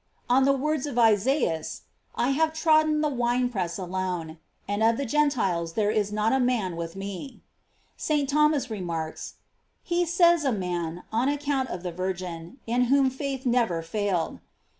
[0.01, 1.83] f On the words of Isaias,
[2.15, 6.39] "I have trodden the wine press alone, and of the Gentiles, there is not a
[6.39, 7.41] man with me," J
[7.97, 8.27] St.
[8.29, 9.35] Thomas remarks:
[9.83, 14.39] He says a man, on account of the Virgin, in whom faith never failed.